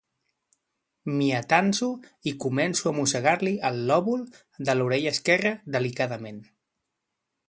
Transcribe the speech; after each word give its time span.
M'hi 1.17 1.27
atanso 1.39 1.89
i 2.31 2.31
començo 2.45 2.87
a 2.91 2.93
mossegar-li 3.01 3.53
el 3.69 3.77
lòbul 3.91 4.23
de 4.71 4.75
l'orella 4.79 5.13
esquerra 5.17 5.53
delicadament. 5.77 6.41